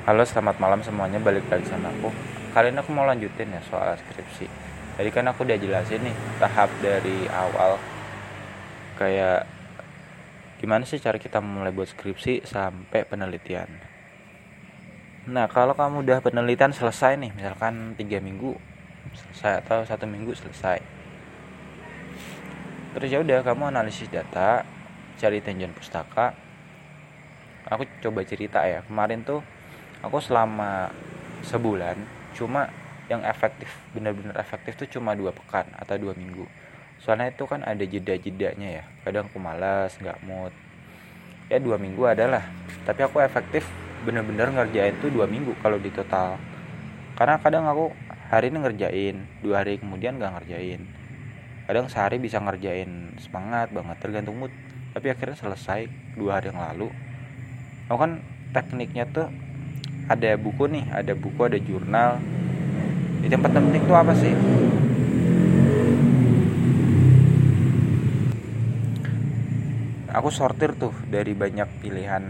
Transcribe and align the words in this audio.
Halo 0.00 0.24
selamat 0.24 0.56
malam 0.56 0.80
semuanya 0.80 1.20
balik 1.20 1.44
lagi 1.52 1.68
sama 1.68 1.92
aku. 1.92 2.08
Kali 2.56 2.72
ini 2.72 2.80
aku 2.80 2.88
mau 2.88 3.04
lanjutin 3.04 3.52
ya 3.52 3.60
soal 3.68 3.92
skripsi. 4.00 4.48
Tadi 4.96 5.12
kan 5.12 5.28
aku 5.28 5.44
udah 5.44 5.60
jelasin 5.60 6.00
nih 6.00 6.16
tahap 6.40 6.72
dari 6.80 7.28
awal. 7.28 7.76
Kayak 8.96 9.44
gimana 10.56 10.88
sih 10.88 10.96
cara 11.04 11.20
kita 11.20 11.44
mulai 11.44 11.68
buat 11.68 11.92
skripsi 11.92 12.48
sampai 12.48 13.04
penelitian? 13.04 13.68
Nah 15.28 15.44
kalau 15.52 15.76
kamu 15.76 16.00
udah 16.00 16.24
penelitian 16.24 16.72
selesai 16.72 17.20
nih 17.20 17.36
Misalkan 17.36 17.92
3 17.92 18.24
minggu 18.24 18.56
selesai 19.12 19.60
atau 19.60 19.84
satu 19.84 20.08
minggu 20.08 20.32
selesai. 20.32 20.80
Terus 22.96 23.08
ya 23.12 23.20
udah 23.20 23.44
kamu 23.44 23.68
analisis 23.68 24.08
data 24.08 24.64
Cari 25.20 25.44
tinjauan 25.44 25.76
pustaka. 25.76 26.32
Aku 27.68 27.84
coba 28.00 28.24
cerita 28.24 28.64
ya 28.64 28.80
Kemarin 28.88 29.28
tuh 29.28 29.59
aku 30.00 30.18
selama 30.20 30.88
sebulan 31.44 31.96
cuma 32.32 32.68
yang 33.10 33.26
efektif 33.26 33.68
benar-benar 33.90 34.38
efektif 34.38 34.78
tuh 34.78 34.88
cuma 34.88 35.18
dua 35.18 35.34
pekan 35.34 35.66
atau 35.74 35.98
dua 35.98 36.14
minggu. 36.14 36.46
Soalnya 37.02 37.34
itu 37.34 37.42
kan 37.48 37.66
ada 37.66 37.82
jeda-jedanya 37.82 38.68
ya. 38.80 38.84
Kadang 39.02 39.26
aku 39.26 39.42
malas 39.42 39.98
nggak 39.98 40.22
mood. 40.22 40.54
Ya 41.50 41.58
dua 41.58 41.74
minggu 41.80 42.06
adalah 42.06 42.46
tapi 42.86 43.02
aku 43.02 43.18
efektif 43.18 43.66
bener-bener 44.06 44.48
ngerjain 44.54 44.94
tuh 45.02 45.10
dua 45.10 45.26
minggu 45.26 45.58
kalau 45.58 45.76
di 45.82 45.90
total. 45.90 46.38
Karena 47.18 47.36
kadang 47.42 47.66
aku 47.66 47.90
hari 48.30 48.54
ini 48.54 48.62
ngerjain 48.62 49.16
dua 49.42 49.66
hari 49.66 49.82
kemudian 49.82 50.16
nggak 50.16 50.40
ngerjain. 50.40 50.86
Kadang 51.66 51.90
sehari 51.90 52.22
bisa 52.22 52.38
ngerjain 52.38 53.18
semangat 53.18 53.74
banget 53.74 53.96
tergantung 53.98 54.38
mood. 54.38 54.54
Tapi 54.94 55.10
akhirnya 55.10 55.34
selesai 55.34 55.90
dua 56.14 56.38
hari 56.38 56.54
yang 56.54 56.62
lalu. 56.62 56.94
Aku 57.90 57.98
kan 57.98 58.22
tekniknya 58.54 59.06
tuh 59.10 59.26
ada 60.10 60.34
buku 60.34 60.66
nih 60.66 60.84
ada 60.90 61.14
buku 61.14 61.40
ada 61.46 61.54
jurnal. 61.62 62.18
Di 63.22 63.30
tempat 63.30 63.54
penting 63.54 63.86
tuh 63.86 63.94
apa 63.94 64.10
sih? 64.18 64.34
Aku 70.10 70.34
sortir 70.34 70.74
tuh 70.74 70.90
dari 71.06 71.30
banyak 71.38 71.78
pilihan 71.78 72.24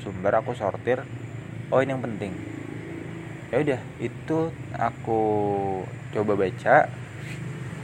sumber 0.00 0.40
aku 0.40 0.56
sortir. 0.56 1.04
Oh 1.68 1.84
ini 1.84 1.92
yang 1.92 2.00
penting. 2.00 2.32
Ya 3.52 3.60
udah 3.60 3.80
itu 4.00 4.48
aku 4.72 5.20
coba 6.16 6.32
baca 6.32 6.88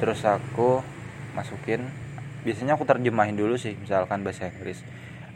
terus 0.01 0.25
aku 0.25 0.81
masukin. 1.37 1.85
Biasanya 2.49 2.81
aku 2.81 2.89
terjemahin 2.89 3.37
dulu 3.37 3.61
sih 3.61 3.77
misalkan 3.77 4.25
bahasa 4.25 4.49
Inggris. 4.49 4.81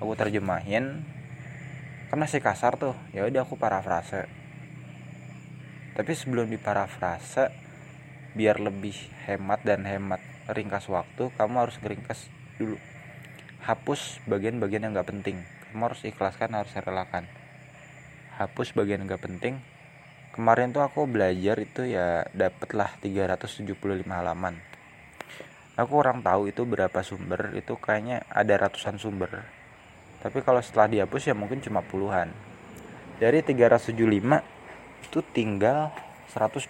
Aku 0.00 0.16
terjemahin 0.16 1.04
kan 2.06 2.18
masih 2.22 2.38
kasar 2.38 2.78
tuh. 2.78 2.94
Ya 3.10 3.26
udah 3.26 3.42
aku 3.42 3.58
parafrase. 3.58 4.30
Tapi 5.96 6.12
sebelum 6.12 6.46
diparafrase 6.52 7.50
biar 8.36 8.60
lebih 8.60 8.94
hemat 9.24 9.64
dan 9.64 9.88
hemat 9.88 10.20
ringkas 10.52 10.86
waktu 10.92 11.32
kamu 11.34 11.66
harus 11.66 11.80
ngeringkas 11.80 12.28
dulu. 12.60 12.76
Hapus 13.64 14.22
bagian-bagian 14.30 14.86
yang 14.86 14.92
gak 14.94 15.10
penting. 15.10 15.42
Kamu 15.72 15.90
harus 15.90 16.04
ikhlaskan 16.06 16.54
harus 16.54 16.70
relakan. 16.76 17.26
Hapus 18.38 18.76
bagian 18.76 19.02
yang 19.02 19.16
gak 19.16 19.24
penting. 19.26 19.58
Kemarin 20.36 20.70
tuh 20.70 20.84
aku 20.84 21.08
belajar 21.08 21.56
itu 21.58 21.88
ya 21.88 22.28
dapatlah 22.36 22.92
375 23.00 24.04
halaman. 24.04 24.60
Aku 25.80 25.98
kurang 25.98 26.20
tahu 26.20 26.52
itu 26.52 26.62
berapa 26.68 27.00
sumber. 27.00 27.56
Itu 27.56 27.80
kayaknya 27.80 28.22
ada 28.28 28.68
ratusan 28.68 29.00
sumber 29.00 29.55
tapi 30.26 30.42
kalau 30.42 30.58
setelah 30.58 30.90
dihapus 30.90 31.30
ya 31.30 31.38
mungkin 31.38 31.62
cuma 31.62 31.86
puluhan. 31.86 32.34
Dari 33.22 33.46
375 33.46 33.94
itu 35.06 35.22
tinggal 35.30 35.94
125 36.34 36.66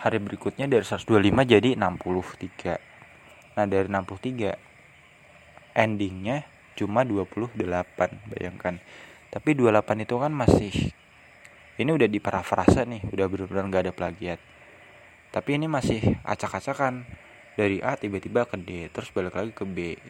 hari 0.00 0.16
berikutnya 0.16 0.64
dari 0.64 0.80
125 0.80 1.44
jadi 1.44 1.76
63 1.76 3.52
nah 3.52 3.68
dari 3.68 3.84
63 3.92 4.56
endingnya 5.76 6.48
cuma 6.72 7.04
28 7.04 7.52
bayangkan. 8.32 8.80
Tapi 9.28 9.50
28 9.52 10.00
itu 10.08 10.16
kan 10.16 10.32
masih 10.32 10.72
ini 11.76 11.90
udah 11.92 12.08
di 12.08 12.16
parafrase 12.16 12.88
nih 12.88 13.12
udah 13.12 13.28
benar-benar 13.28 13.64
nggak 13.68 13.82
ada 13.84 13.92
plagiat. 13.92 14.40
Tapi 15.36 15.60
ini 15.60 15.68
masih 15.68 16.16
acak-acakan. 16.24 17.04
Dari 17.60 17.84
A 17.84 17.92
tiba-tiba 18.00 18.48
ke 18.48 18.56
D 18.56 18.88
terus 18.88 19.12
balik 19.12 19.36
lagi 19.36 19.52
ke 19.52 19.68
B 19.68 20.00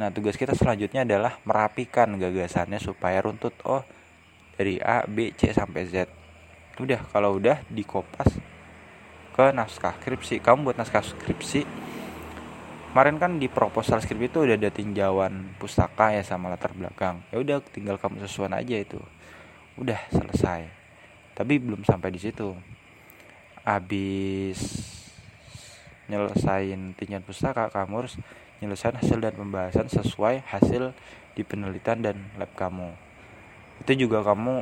Nah, 0.00 0.08
tugas 0.08 0.40
kita 0.40 0.56
selanjutnya 0.56 1.04
adalah 1.04 1.36
merapikan 1.44 2.16
gagasannya 2.16 2.80
supaya 2.80 3.20
runtut 3.20 3.52
oh 3.68 3.84
dari 4.56 4.80
A, 4.80 5.04
B, 5.04 5.36
C 5.36 5.52
sampai 5.52 5.84
Z. 5.84 6.08
Udah, 6.80 7.04
kalau 7.12 7.36
udah 7.36 7.60
dikopas 7.68 8.32
ke 9.32 9.44
naskah 9.52 9.96
skripsi. 10.00 10.40
Kamu 10.40 10.68
buat 10.68 10.76
naskah 10.80 11.04
skripsi. 11.04 11.64
Kemarin 12.92 13.16
kan 13.16 13.40
di 13.40 13.48
proposal 13.48 14.04
skripsi 14.04 14.28
itu 14.28 14.38
udah 14.44 14.56
ada 14.56 14.68
tinjauan 14.68 15.56
pustaka 15.56 16.12
ya 16.12 16.20
sama 16.24 16.52
latar 16.52 16.76
belakang. 16.76 17.24
Ya 17.32 17.40
udah 17.40 17.64
tinggal 17.64 17.96
kamu 17.96 18.24
sesuaikan 18.24 18.60
aja 18.60 18.76
itu. 18.76 19.00
Udah 19.80 20.00
selesai. 20.12 20.68
Tapi 21.32 21.56
belum 21.56 21.84
sampai 21.84 22.12
di 22.12 22.20
situ. 22.20 22.52
Habis 23.64 24.60
nyelesain 26.12 26.92
tinjauan 27.00 27.24
pustaka 27.24 27.72
kamu 27.72 28.04
harus 28.04 28.20
penyelesaian 28.60 29.00
hasil 29.00 29.18
dan 29.24 29.32
pembahasan 29.32 29.88
sesuai 29.88 30.44
hasil 30.44 30.92
di 31.32 31.42
penelitian 31.42 32.04
dan 32.04 32.16
lab 32.36 32.52
kamu. 32.52 32.92
Itu 33.80 33.96
juga 33.96 34.20
kamu 34.20 34.60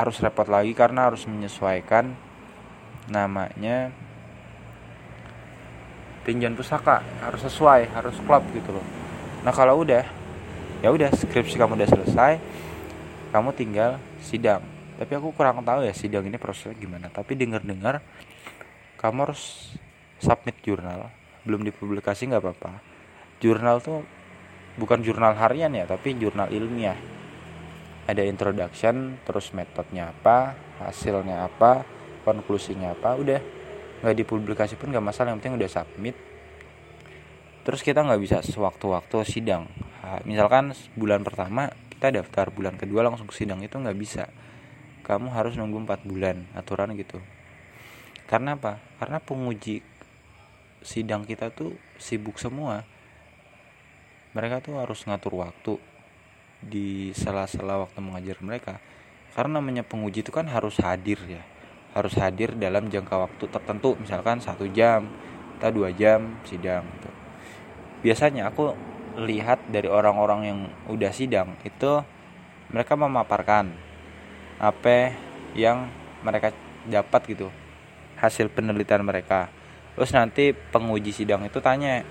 harus 0.00 0.16
repot 0.24 0.48
lagi 0.48 0.72
karena 0.72 1.12
harus 1.12 1.28
menyesuaikan 1.28 2.16
namanya 3.12 3.92
tinjauan 6.24 6.56
pusaka 6.56 7.04
harus 7.20 7.44
sesuai 7.44 7.92
harus 7.92 8.16
klop 8.24 8.42
gitu 8.56 8.72
loh. 8.72 8.86
Nah 9.44 9.52
kalau 9.52 9.84
udah 9.84 10.06
ya 10.80 10.88
udah 10.88 11.12
skripsi 11.12 11.60
kamu 11.60 11.76
udah 11.78 11.88
selesai 11.92 12.32
kamu 13.30 13.52
tinggal 13.52 14.00
sidang. 14.24 14.64
Tapi 14.96 15.12
aku 15.18 15.34
kurang 15.34 15.60
tahu 15.66 15.82
ya 15.82 15.94
sidang 15.94 16.22
ini 16.26 16.38
prosesnya 16.38 16.78
gimana. 16.78 17.10
Tapi 17.10 17.34
dengar 17.34 17.60
dengar 17.62 18.00
kamu 19.02 19.30
harus 19.30 19.74
submit 20.22 20.54
jurnal 20.62 21.10
belum 21.42 21.66
dipublikasi 21.66 22.30
nggak 22.30 22.38
apa-apa. 22.38 22.78
Jurnal 23.42 23.82
tuh 23.82 24.06
bukan 24.78 25.02
jurnal 25.02 25.34
harian 25.34 25.74
ya 25.74 25.82
tapi 25.90 26.14
jurnal 26.14 26.46
ilmiah. 26.54 26.94
Ada 28.06 28.22
introduction 28.26 29.18
terus 29.26 29.50
metodenya 29.50 30.14
apa 30.14 30.54
hasilnya 30.78 31.42
apa 31.42 31.82
konklusinya 32.22 32.94
apa 32.94 33.18
udah. 33.18 33.42
Nggak 34.06 34.16
dipublikasi 34.22 34.78
pun 34.78 34.94
nggak 34.94 35.02
masalah 35.02 35.34
yang 35.34 35.42
penting 35.42 35.58
udah 35.58 35.70
submit. 35.70 36.14
Terus 37.62 37.82
kita 37.82 38.02
nggak 38.02 38.22
bisa 38.22 38.38
sewaktu-waktu 38.42 39.22
sidang. 39.26 39.70
Misalkan 40.26 40.74
bulan 40.98 41.22
pertama 41.22 41.70
kita 41.94 42.10
daftar 42.10 42.50
bulan 42.50 42.74
kedua 42.74 43.06
langsung 43.06 43.30
sidang 43.30 43.62
itu 43.62 43.78
nggak 43.78 43.98
bisa. 43.98 44.26
Kamu 45.06 45.30
harus 45.30 45.54
nunggu 45.54 45.82
4 45.86 46.02
bulan 46.02 46.42
aturan 46.58 46.94
gitu. 46.98 47.22
Karena 48.26 48.58
apa? 48.58 48.82
Karena 48.98 49.22
penguji 49.22 49.82
sidang 50.82 51.26
kita 51.26 51.50
tuh 51.50 51.74
sibuk 51.98 52.38
semua. 52.38 52.86
Mereka 54.32 54.64
tuh 54.64 54.80
harus 54.80 55.02
ngatur 55.06 55.42
waktu 55.42 55.78
di 56.62 57.10
sela-sela 57.16 57.82
waktu 57.82 57.98
mengajar 57.98 58.38
mereka. 58.42 58.78
Karena 59.32 59.58
namanya 59.58 59.82
penguji 59.82 60.22
itu 60.22 60.32
kan 60.34 60.46
harus 60.46 60.78
hadir 60.82 61.18
ya. 61.26 61.42
Harus 61.92 62.16
hadir 62.16 62.54
dalam 62.56 62.88
jangka 62.88 63.28
waktu 63.28 63.44
tertentu. 63.48 63.96
Misalkan 64.00 64.40
satu 64.40 64.68
jam 64.70 65.08
atau 65.62 65.70
dua 65.70 65.94
jam 65.94 66.42
sidang 66.42 66.82
gitu. 66.98 67.10
biasanya 68.02 68.50
aku 68.50 68.74
lihat 69.14 69.62
dari 69.70 69.86
orang-orang 69.86 70.40
yang 70.42 70.58
udah 70.90 71.14
sidang 71.14 71.54
itu 71.62 72.02
mereka 72.74 72.98
memaparkan 72.98 73.70
apa 74.58 75.14
yang 75.54 75.86
mereka 76.26 76.50
dapat 76.90 77.30
gitu. 77.30 77.46
Hasil 78.18 78.50
penelitian 78.50 79.06
mereka 79.06 79.54
terus 79.92 80.10
nanti 80.12 80.52
penguji 80.52 81.12
sidang 81.12 81.44
itu 81.44 81.60
tanya 81.60 82.04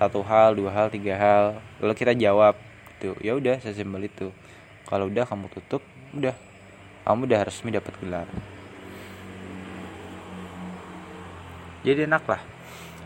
satu 0.00 0.24
hal 0.24 0.56
dua 0.56 0.72
hal 0.72 0.88
tiga 0.88 1.12
hal. 1.20 1.44
Lalu 1.76 1.92
kita 1.92 2.16
jawab 2.16 2.56
gitu. 2.96 3.12
Ya 3.20 3.36
udah 3.36 3.60
sesimpel 3.60 4.08
itu. 4.08 4.32
Kalau 4.88 5.12
udah 5.12 5.28
kamu 5.28 5.52
tutup 5.52 5.84
udah. 6.16 6.32
Kamu 7.04 7.28
udah 7.28 7.40
resmi 7.44 7.68
dapat 7.68 7.92
gelar. 8.00 8.28
Jadi 11.84 12.08
enak 12.08 12.24
lah 12.24 12.40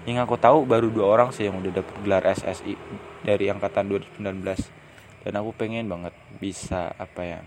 yang 0.04 0.20
aku 0.20 0.36
tahu 0.36 0.68
baru 0.68 0.92
dua 0.92 1.06
orang 1.16 1.32
sih 1.32 1.48
yang 1.48 1.56
udah 1.64 1.80
dapat 1.80 1.94
gelar 2.04 2.22
SSI 2.28 2.76
dari 3.24 3.48
angkatan 3.48 3.88
2019 3.88 4.20
dan 5.24 5.32
aku 5.40 5.50
pengen 5.56 5.88
banget 5.88 6.12
bisa 6.36 6.92
apa 7.00 7.24
ya 7.24 7.40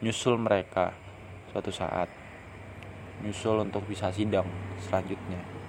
nyusul 0.00 0.40
mereka 0.40 0.96
suatu 1.52 1.68
saat 1.68 2.08
nyusul 3.22 3.62
untuk 3.62 3.86
bisa 3.86 4.10
sidang 4.10 4.46
selanjutnya 4.82 5.61